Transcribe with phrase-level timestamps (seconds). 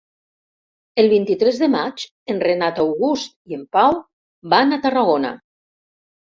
[1.01, 2.05] El vint-i-tres de maig
[2.35, 4.01] en Renat August i en Pau
[4.55, 5.35] van a Tarragona.